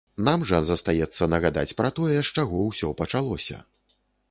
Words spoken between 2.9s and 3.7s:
пачалося.